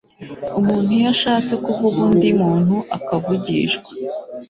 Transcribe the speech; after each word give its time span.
Umuntu 0.59 0.89
iyo 0.97 1.07
ashatse 1.13 1.53
kuvuga 1.65 1.97
undi 2.07 2.29
muntu 2.41 2.75
akavugishwa, 2.97 3.89